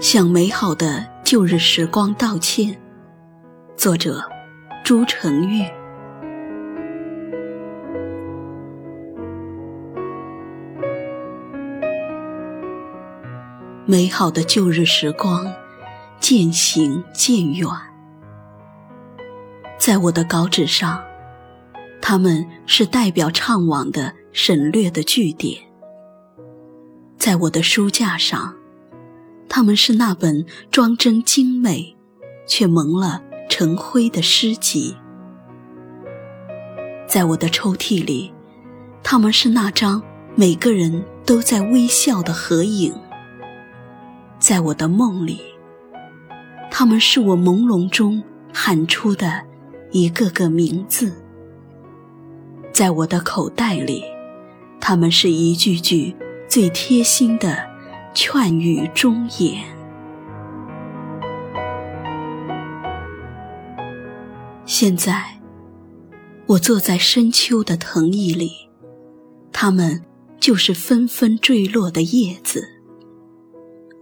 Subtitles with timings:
[0.00, 2.74] 向美好的旧日时光道歉。
[3.76, 4.24] 作者：
[4.82, 5.62] 朱成玉。
[13.84, 15.52] 美好的旧日时光
[16.18, 17.68] 渐行渐远，
[19.78, 20.98] 在我的稿纸上，
[22.00, 25.58] 它们是代表怅惘的省略的句点；
[27.18, 28.54] 在我的书架上，
[29.52, 31.96] 他们是那本装帧精美
[32.46, 34.94] 却蒙了尘灰的诗集；
[37.08, 38.32] 在我的抽屉里，
[39.02, 40.00] 他们是那张
[40.36, 42.92] 每个人都在微笑的合影；
[44.38, 45.40] 在我的梦里，
[46.70, 48.22] 他们是我朦胧中
[48.54, 49.42] 喊出的
[49.90, 51.10] 一个个名字；
[52.72, 54.04] 在我的口袋里，
[54.80, 56.14] 他们是一句句
[56.48, 57.68] 最贴心的。
[58.12, 59.64] 劝语忠言。
[64.66, 65.40] 现在，
[66.46, 68.50] 我坐在深秋的藤椅里，
[69.52, 70.04] 它们
[70.38, 72.66] 就是纷纷坠落的叶子。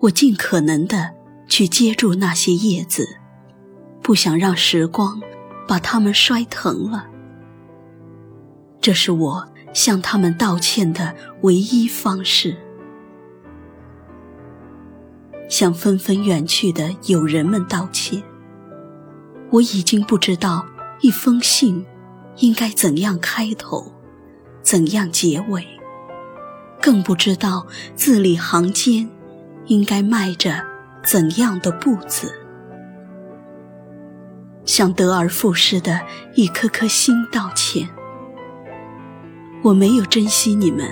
[0.00, 1.12] 我尽可能的
[1.48, 3.06] 去接住那些叶子，
[4.02, 5.20] 不想让时光
[5.68, 7.06] 把它们摔疼了。
[8.80, 12.56] 这是我向他们道歉的唯一方式。
[15.52, 18.22] 向纷纷远去的友人们道歉。
[19.50, 20.64] 我已经不知道
[21.02, 21.84] 一封信
[22.38, 23.92] 应该怎样开头，
[24.62, 25.62] 怎样结尾，
[26.80, 29.06] 更不知道字里行间
[29.66, 30.64] 应该迈着
[31.04, 32.32] 怎样的步子。
[34.64, 36.00] 向得而复失的
[36.34, 37.86] 一颗颗心道歉。
[39.62, 40.88] 我没有珍惜你们，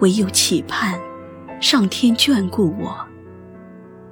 [0.00, 0.98] 唯有期盼
[1.60, 3.11] 上天眷顾我。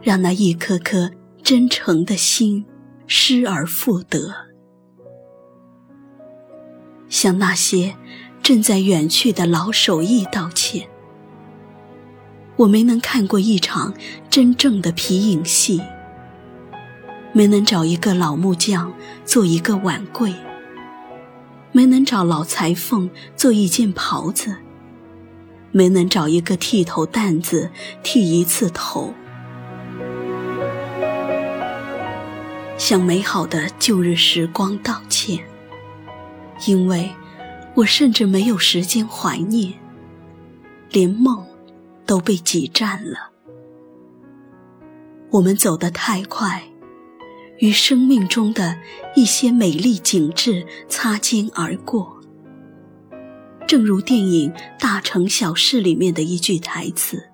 [0.02, 1.10] 让那一颗颗
[1.42, 2.64] 真诚的心
[3.06, 4.34] 失而复得，
[7.08, 7.96] 向那些
[8.42, 10.88] 正在远去的老手艺道歉。
[12.56, 13.94] 我没能看过一场
[14.28, 15.80] 真正的皮影戏，
[17.32, 18.92] 没能找一个老木匠
[19.24, 20.34] 做一个碗柜，
[21.72, 24.56] 没能找老裁缝做一件袍子，
[25.72, 27.70] 没能找一个剃头担子
[28.02, 29.14] 剃一次头。
[32.80, 35.38] 向美好的旧日时光道歉，
[36.66, 37.10] 因为
[37.74, 39.74] 我甚至没有时间怀念，
[40.88, 41.46] 连梦
[42.06, 43.32] 都被挤占了。
[45.30, 46.62] 我们走得太快，
[47.58, 48.78] 与生命中的
[49.14, 52.18] 一些美丽景致擦肩而过。
[53.66, 57.24] 正如电影《大城小事》里面的一句台词：“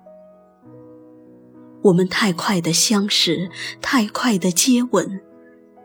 [1.83, 3.49] 我们太快的相识，
[3.81, 5.21] 太快的接吻。”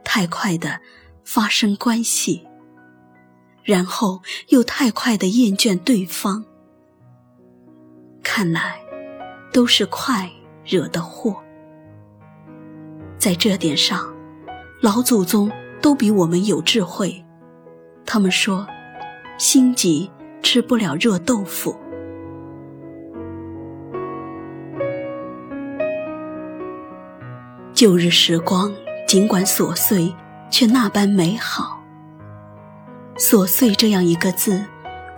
[0.04, 0.80] 太快的
[1.24, 2.46] 发生关系，
[3.62, 6.44] 然后又太快的厌倦对方，
[8.22, 8.80] 看来
[9.52, 10.30] 都是快
[10.64, 11.36] 惹的祸。
[13.18, 14.12] 在这点上，
[14.80, 17.24] 老祖宗都比我们有智慧。
[18.04, 18.66] 他们说，
[19.38, 20.10] 心急
[20.42, 21.76] 吃不了热豆腐。
[27.72, 28.72] 旧日时光。
[29.12, 30.10] 尽管琐碎，
[30.50, 31.78] 却那般美好。
[33.18, 34.64] 琐碎这样一个字，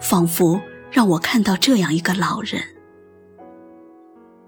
[0.01, 0.61] 仿佛
[0.91, 2.61] 让我看到这样一个老人，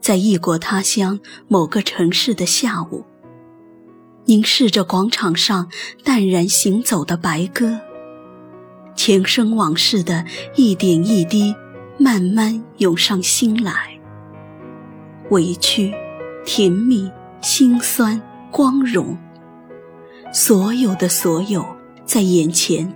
[0.01, 3.05] 在异国他乡某个城市的下午，
[4.25, 5.71] 凝视着广场上
[6.03, 7.79] 淡然行走的白鸽，
[8.97, 10.25] 前生往事的
[10.57, 11.55] 一点一滴，
[12.01, 13.97] 慢慢涌上心来。
[15.31, 15.95] 委屈、
[16.45, 17.09] 甜蜜、
[17.41, 18.21] 心酸、
[18.51, 19.17] 光荣。
[20.39, 21.65] 所有的所有，
[22.05, 22.93] 在眼前，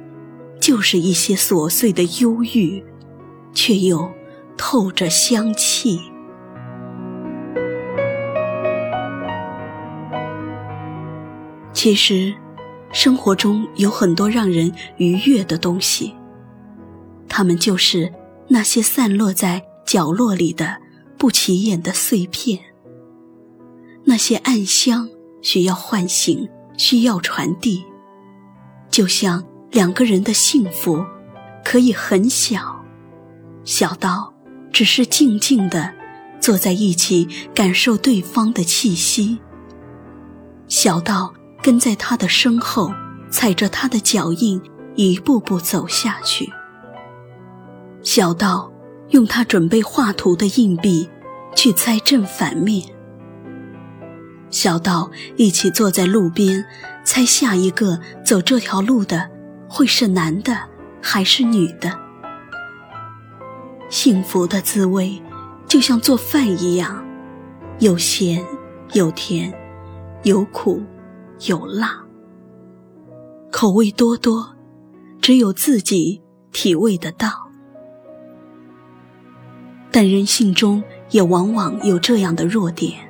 [0.61, 2.85] 就是一些琐碎的忧郁，
[3.55, 4.07] 却又
[4.59, 5.99] 透着香气。
[11.73, 12.35] 其实，
[12.93, 16.15] 生活中有很多让人愉悦的东西，
[17.27, 18.13] 它们就是
[18.49, 20.77] 那些散落在角落里的
[21.17, 22.61] 不起眼的碎片，
[24.05, 25.09] 那些暗香
[25.41, 26.47] 需要唤醒。
[26.81, 27.85] 需要传递，
[28.89, 31.05] 就像两个人的幸福，
[31.63, 32.83] 可以很小，
[33.65, 34.33] 小到
[34.73, 35.93] 只是静静的
[36.41, 39.37] 坐在一起，感受对方的气息；
[40.69, 42.91] 小到跟在他的身后，
[43.31, 44.59] 踩着他的脚印，
[44.95, 46.47] 一步步走下去；
[48.03, 48.73] 小到
[49.11, 51.11] 用他准备画图的硬币
[51.55, 52.89] 去猜正反面；
[54.51, 56.65] 小到一起坐在路边，
[57.05, 59.31] 猜下一个走这条路的
[59.69, 60.57] 会是男的
[61.01, 61.97] 还是女的。
[63.89, 65.21] 幸福的滋味，
[65.67, 67.05] 就像做饭一样，
[67.79, 68.45] 有咸
[68.93, 69.53] 有甜，
[70.23, 70.83] 有苦
[71.47, 72.01] 有辣，
[73.51, 74.55] 口味多多，
[75.21, 76.23] 只有自己
[76.53, 77.49] 体味得到。
[79.91, 83.10] 但人性中也往往有这样的弱点。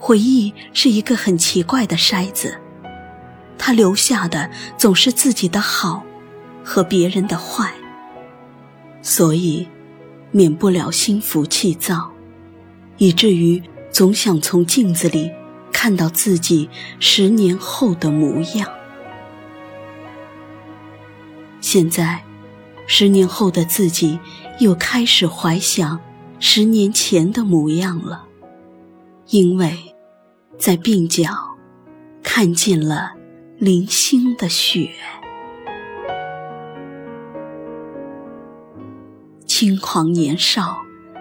[0.00, 2.58] 回忆是一个很奇怪的筛子，
[3.58, 6.02] 它留下的总是自己的好
[6.64, 7.72] 和别人的坏，
[9.02, 9.68] 所以
[10.32, 12.10] 免不了心浮气躁，
[12.96, 13.62] 以至于
[13.92, 15.30] 总想从镜子里
[15.70, 16.68] 看到自己
[16.98, 18.68] 十年后的模样。
[21.60, 22.20] 现在。
[22.92, 24.18] 十年后的自己，
[24.58, 26.00] 又开始怀想
[26.40, 28.24] 十年前的模样了，
[29.28, 29.89] 因为，
[30.60, 31.32] 在鬓角
[32.22, 33.14] 看见了
[33.58, 34.90] 零星的雪。
[39.46, 40.76] 轻狂年少，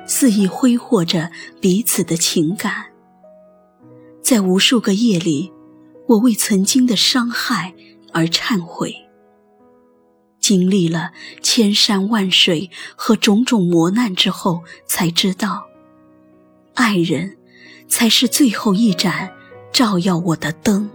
[0.06, 1.32] 肆意挥霍着
[1.62, 2.88] 彼此的情感，
[4.22, 5.54] 在无数个夜里，
[6.10, 7.74] 我为曾经的伤害
[8.12, 8.94] 而忏悔。
[10.42, 15.64] 经历了千山万水和种种磨难之后，才知道，
[16.74, 17.38] 爱人
[17.90, 19.30] 才是最后一盏
[19.74, 20.90] 照耀我的灯。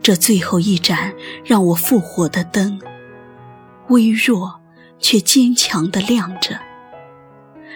[0.00, 1.12] 这最后一盏
[1.44, 2.80] 让我复活的灯，
[3.88, 4.60] 微弱
[5.00, 6.60] 却坚强地亮着，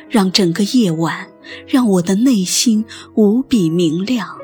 [0.08, 1.28] 让整个夜晚，
[1.66, 4.38] 让我的内心无比明亮，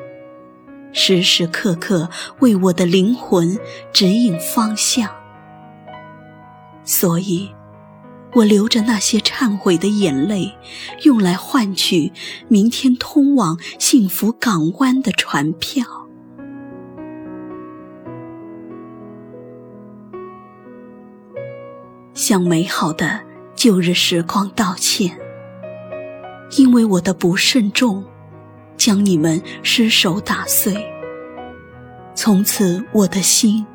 [0.91, 3.57] 时时刻刻为我的灵魂
[3.93, 5.09] 指引方向。
[6.83, 7.49] 所以，
[8.37, 10.55] 我流着那些忏悔的眼泪，
[11.03, 12.11] 用来换取
[12.47, 15.83] 明天通往幸福港湾的船票。
[22.13, 23.21] 向美好的
[23.55, 25.17] 旧日时光道歉，
[26.57, 28.03] 因为我的不慎重，
[28.75, 30.75] 将你们失手打碎。
[32.13, 33.65] 从此，我的心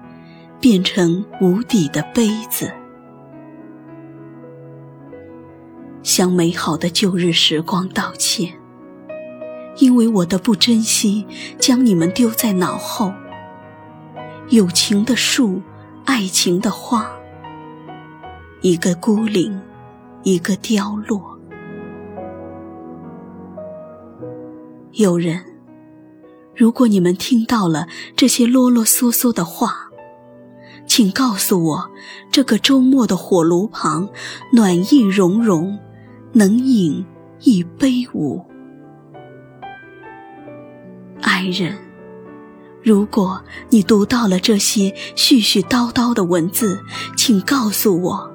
[0.60, 2.72] 变成无底的杯子。
[6.02, 8.52] 向美好的旧日时光道歉，
[9.76, 11.26] 因为我的不珍惜，
[11.58, 13.12] 将你们丢在脑后。
[14.48, 15.62] 友情的树，
[16.04, 17.10] 爱情的花，
[18.60, 19.58] 一个孤零，
[20.24, 21.38] 一个凋落。
[24.92, 25.42] 有人，
[26.54, 29.88] 如果你们听到了这些啰啰嗦嗦的话，
[30.86, 31.90] 请告诉我，
[32.30, 34.10] 这个周末的火炉旁，
[34.52, 35.78] 暖意融融。
[36.32, 37.04] 能饮
[37.40, 38.42] 一杯无，
[41.20, 41.76] 爱人。
[42.82, 46.82] 如果你读到了这些絮絮叨叨的文字，
[47.16, 48.30] 请告诉我，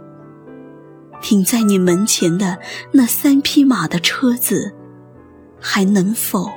[1.22, 2.60] 停在你门前的
[2.92, 4.76] 那三匹马的车子，
[5.60, 6.50] 还能否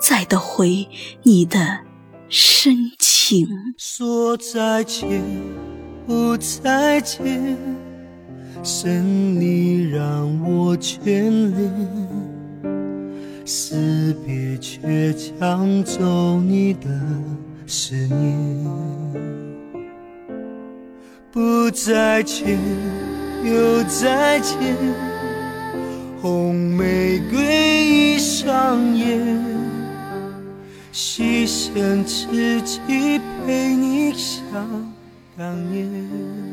[0.00, 0.88] 载得回
[1.22, 1.80] 你的
[2.28, 3.46] 深情？
[3.76, 5.22] 说再见，
[6.06, 7.89] 不再见。
[8.62, 11.72] 是你让我眷恋，
[13.46, 16.88] 死别却抢走你的
[17.66, 18.66] 思念。
[21.32, 22.58] 不再见，
[23.44, 24.76] 又再见，
[26.20, 29.26] 红玫瑰已上演，
[30.92, 34.44] 牺牲自己陪你想
[35.38, 36.49] 当年。